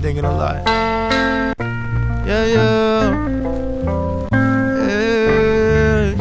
been 0.00 0.14
thinking 0.14 0.24
a 0.24 0.36
lot. 0.36 0.66
Yeah, 2.26 2.46
yeah. 2.46 3.28
Hey, 4.86 6.14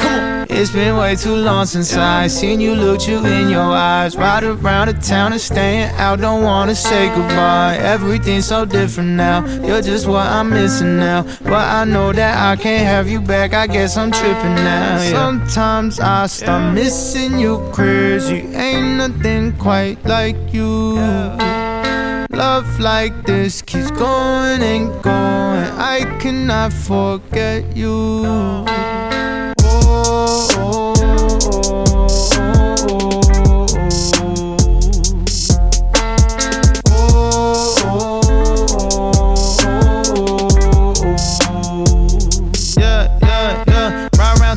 come 0.00 0.20
on. 0.20 0.46
It's 0.50 0.70
been 0.70 0.96
way 0.96 1.16
too 1.16 1.34
long 1.34 1.66
since 1.66 1.94
I 1.96 2.28
seen 2.28 2.60
you 2.60 2.74
look 2.74 3.06
you 3.06 3.24
in 3.24 3.48
your 3.50 3.60
eyes. 3.60 4.16
Ride 4.16 4.44
around 4.44 4.88
the 4.88 4.94
town 4.94 5.32
and 5.32 5.40
staying 5.40 5.90
out, 5.96 6.20
don't 6.20 6.42
wanna 6.42 6.74
say 6.74 7.08
goodbye. 7.08 7.76
Everything's 7.78 8.46
so 8.46 8.64
different 8.64 9.10
now. 9.10 9.44
You're 9.66 9.82
just 9.82 10.06
what 10.06 10.26
I'm 10.26 10.50
missing 10.50 10.96
now. 10.98 11.22
But 11.42 11.68
I 11.80 11.84
know 11.84 12.12
that 12.12 12.38
I 12.38 12.56
can't 12.60 12.84
have 12.84 13.08
you 13.08 13.20
back. 13.20 13.52
I 13.54 13.66
guess 13.66 13.96
I'm 13.96 14.10
tripping 14.10 14.54
now. 14.54 15.02
Yeah. 15.02 15.10
Sometimes 15.10 16.00
I 16.00 16.26
start 16.26 16.74
missing 16.74 17.38
you 17.38 17.58
crazy. 17.72 18.46
Ain't 18.54 18.96
nothing 18.98 19.52
quite 19.52 20.04
like 20.04 20.36
you. 20.52 20.98
Love 22.36 22.80
like 22.80 23.26
this 23.26 23.62
keeps 23.62 23.92
going 23.92 24.60
and 24.62 24.90
going. 25.02 25.70
I 25.78 26.00
cannot 26.20 26.72
forget 26.72 27.76
you. 27.76 28.24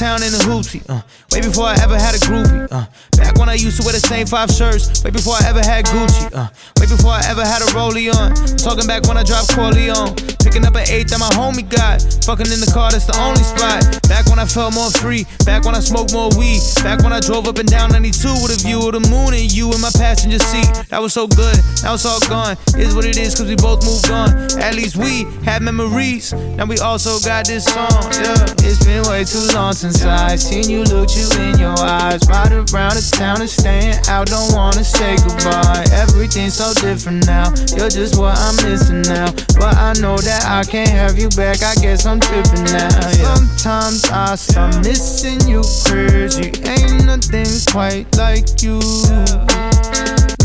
Town 0.00 0.22
in 0.22 0.32
a 0.32 0.40
hoopsie. 0.48 0.80
Uh, 0.88 1.02
way 1.30 1.42
before 1.42 1.68
I 1.68 1.76
ever 1.84 2.00
had 2.00 2.14
a 2.14 2.18
groupie. 2.24 2.66
Uh, 2.72 2.86
back 3.20 3.36
when 3.36 3.50
I 3.50 3.54
used 3.54 3.76
to 3.76 3.84
wear 3.84 3.92
the 3.92 4.00
same 4.00 4.26
five 4.26 4.50
shirts. 4.50 5.04
Way 5.04 5.10
before 5.10 5.34
I 5.36 5.44
ever 5.44 5.60
had 5.60 5.84
Gucci. 5.84 6.32
Uh, 6.32 6.48
way 6.80 6.88
before 6.88 7.12
I 7.12 7.20
ever 7.28 7.44
had 7.44 7.60
a 7.60 7.68
rollie 7.76 8.08
on. 8.08 8.32
Talking 8.56 8.88
back 8.88 9.04
when 9.04 9.20
I 9.20 9.22
dropped 9.22 9.52
Corleone. 9.52 10.16
Picking 10.40 10.64
up 10.64 10.72
an 10.72 10.88
eight 10.88 11.12
that 11.12 11.20
my 11.20 11.28
homie 11.36 11.68
got. 11.68 12.00
Fucking 12.24 12.48
in 12.48 12.64
the 12.64 12.70
car, 12.72 12.88
that's 12.90 13.04
the 13.04 13.12
only 13.20 13.44
spot. 13.44 13.84
Back 14.08 14.24
when 14.32 14.40
I 14.40 14.48
felt 14.48 14.72
more 14.72 14.88
free. 14.88 15.28
Back 15.44 15.68
when 15.68 15.76
I 15.76 15.84
smoked 15.84 16.16
more 16.16 16.32
weed. 16.32 16.64
Back 16.80 17.04
when 17.04 17.12
I 17.12 17.20
drove 17.20 17.44
up 17.44 17.60
and 17.60 17.68
down 17.68 17.92
92 17.92 18.40
with 18.40 18.56
a 18.56 18.60
view 18.64 18.80
of 18.80 18.96
the 18.96 19.04
moon 19.04 19.36
and 19.36 19.52
you 19.52 19.68
in 19.68 19.84
my 19.84 19.92
passenger 20.00 20.40
seat. 20.40 20.88
That 20.88 21.04
was 21.04 21.12
so 21.12 21.28
good. 21.28 21.60
Now 21.84 22.00
it's 22.00 22.08
all 22.08 22.24
gone. 22.24 22.56
Is 22.72 22.96
what 22.96 23.04
it 23.04 23.20
is, 23.20 23.36
cause 23.36 23.52
we 23.52 23.56
both 23.60 23.84
moved 23.84 24.08
on. 24.08 24.32
At 24.64 24.72
least 24.80 24.96
we 24.96 25.28
had 25.44 25.60
memories. 25.60 26.32
Now 26.56 26.64
we 26.64 26.80
also 26.80 27.20
got 27.20 27.44
this 27.44 27.68
song. 27.68 27.92
Yeah, 28.16 28.64
it's 28.64 28.80
been 28.80 29.04
way 29.04 29.28
too 29.28 29.44
long 29.52 29.76
since 29.76 29.89
I 29.98 30.36
seen 30.36 30.70
you 30.70 30.84
look 30.84 31.10
you 31.16 31.26
in 31.40 31.58
your 31.58 31.74
eyes. 31.78 32.20
Ride 32.28 32.52
around 32.52 32.94
the 32.94 33.14
town 33.16 33.40
and 33.40 33.50
staying 33.50 33.96
out, 34.08 34.28
don't 34.28 34.52
wanna 34.54 34.84
say 34.84 35.16
goodbye. 35.16 35.84
Everything's 35.92 36.54
so 36.54 36.72
different 36.74 37.26
now. 37.26 37.50
You're 37.76 37.90
just 37.90 38.18
what 38.18 38.38
I'm 38.38 38.56
missing 38.62 39.02
now. 39.02 39.32
But 39.58 39.76
I 39.76 39.92
know 40.00 40.16
that 40.16 40.44
I 40.46 40.62
can't 40.64 40.88
have 40.90 41.18
you 41.18 41.28
back. 41.30 41.62
I 41.62 41.74
guess 41.82 42.06
I'm 42.06 42.20
tripping 42.20 42.64
now. 42.64 42.88
Yeah. 43.18 43.34
Sometimes 43.34 44.04
I 44.10 44.34
start 44.36 44.76
missing 44.84 45.40
you 45.48 45.62
crazy. 45.84 46.52
Ain't 46.64 47.04
nothing 47.04 47.50
quite 47.70 48.06
like 48.16 48.62
you. 48.62 48.78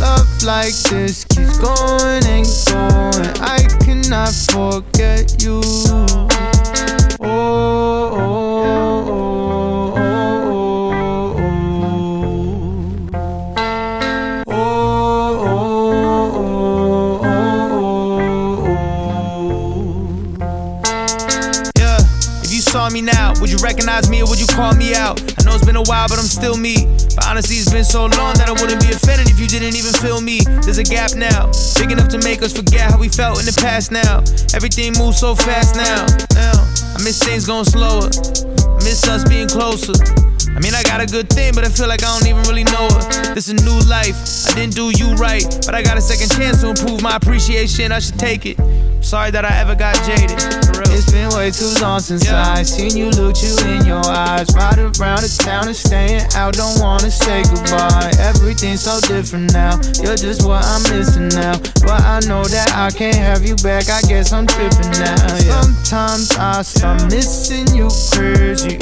Love 0.00 0.28
like 0.42 0.74
this 0.90 1.24
keeps 1.24 1.58
going 1.58 2.24
and 2.26 2.46
going. 2.68 3.28
I 3.40 3.60
cannot 3.84 4.32
forget 4.32 5.42
you. 5.42 5.60
Me 22.90 23.02
now, 23.02 23.32
would 23.40 23.50
you 23.50 23.58
recognize 23.58 24.10
me 24.10 24.22
or 24.22 24.28
would 24.28 24.40
you 24.40 24.46
call 24.46 24.74
me 24.74 24.94
out? 24.94 25.20
I 25.38 25.44
know 25.44 25.54
it's 25.54 25.64
been 25.64 25.76
a 25.76 25.82
while, 25.82 26.08
but 26.08 26.18
I'm 26.18 26.26
still 26.26 26.56
me. 26.56 26.86
But 27.14 27.26
honestly, 27.26 27.56
it's 27.56 27.70
been 27.70 27.84
so 27.84 28.06
long 28.06 28.34
that 28.36 28.48
I 28.48 28.52
wouldn't 28.52 28.82
be 28.82 28.92
offended 28.92 29.30
if 29.30 29.38
you 29.38 29.46
didn't 29.46 29.76
even 29.76 29.92
feel 30.02 30.20
me. 30.20 30.40
There's 30.64 30.78
a 30.78 30.84
gap 30.84 31.14
now, 31.14 31.50
big 31.78 31.92
enough 31.92 32.08
to 32.08 32.18
make 32.18 32.42
us 32.42 32.52
forget 32.52 32.90
how 32.90 32.98
we 32.98 33.08
felt 33.08 33.40
in 33.40 33.46
the 33.46 33.56
past 33.60 33.92
now. 33.92 34.20
Everything 34.54 34.92
moves 34.98 35.18
so 35.18 35.34
fast 35.34 35.76
now. 35.76 36.06
Now, 36.34 36.56
I 36.94 37.02
miss 37.02 37.18
things 37.18 37.46
going 37.46 37.64
slower. 37.64 38.10
I 38.10 38.80
miss 38.82 39.06
us 39.06 39.22
being 39.28 39.48
closer. 39.48 39.94
I 40.54 40.60
mean, 40.60 40.74
I 40.74 40.82
got 40.84 41.00
a 41.00 41.06
good 41.06 41.28
thing, 41.28 41.52
but 41.54 41.64
I 41.64 41.68
feel 41.68 41.88
like 41.88 42.04
I 42.04 42.16
don't 42.16 42.28
even 42.28 42.42
really 42.44 42.64
know 42.64 42.88
her. 42.88 43.34
This 43.34 43.48
is 43.48 43.60
a 43.60 43.64
new 43.64 43.78
life. 43.90 44.14
I 44.46 44.54
didn't 44.54 44.74
do 44.74 44.90
you 44.94 45.14
right, 45.16 45.44
but 45.66 45.74
I 45.74 45.82
got 45.82 45.98
a 45.98 46.00
second 46.00 46.30
chance 46.30 46.60
to 46.60 46.70
improve 46.70 47.02
my 47.02 47.16
appreciation. 47.16 47.90
I 47.90 47.98
should 47.98 48.18
take 48.18 48.46
it. 48.46 48.56
Sorry 49.04 49.30
that 49.32 49.44
I 49.44 49.60
ever 49.60 49.74
got 49.74 49.94
jaded. 50.06 50.38
It's 50.94 51.10
been 51.10 51.28
way 51.36 51.50
too 51.50 51.68
long 51.82 52.00
since 52.00 52.24
yeah. 52.24 52.54
I 52.54 52.62
seen 52.62 52.96
you 52.96 53.10
look 53.10 53.36
you 53.42 53.52
in 53.66 53.84
your 53.84 54.00
eyes. 54.06 54.46
Ride 54.54 54.78
around 54.78 55.26
the 55.26 55.40
town 55.44 55.66
and 55.66 55.76
staying 55.76 56.22
out, 56.34 56.54
don't 56.54 56.80
wanna 56.80 57.10
say 57.10 57.42
goodbye. 57.42 58.12
Everything's 58.18 58.82
so 58.82 59.00
different 59.00 59.52
now. 59.52 59.76
You're 60.00 60.16
just 60.16 60.46
what 60.46 60.64
I'm 60.64 60.82
missing 60.94 61.28
now. 61.28 61.58
But 61.82 62.00
I 62.00 62.20
know 62.26 62.44
that 62.44 62.72
I 62.74 62.90
can't 62.90 63.16
have 63.16 63.44
you 63.44 63.56
back. 63.56 63.90
I 63.90 64.00
guess 64.02 64.32
I'm 64.32 64.46
tripping 64.46 64.90
now. 64.96 65.18
Yeah. 65.42 65.60
Sometimes 65.60 66.30
I 66.38 66.62
start 66.62 67.10
missing 67.10 67.68
you 67.76 67.90
crazy. 68.14 68.78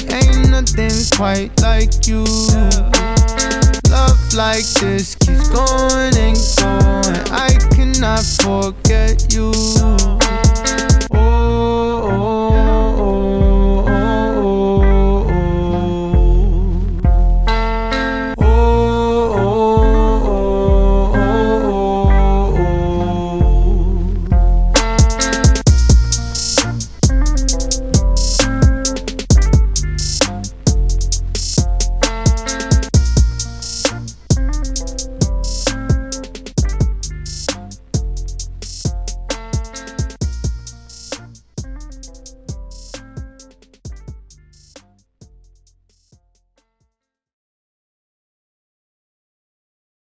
Quite 1.22 1.52
like 1.62 2.08
you. 2.08 2.24
Love 3.88 4.34
like 4.34 4.66
this 4.80 5.14
keeps 5.14 5.48
going 5.50 6.16
and 6.16 6.36
going. 6.58 7.31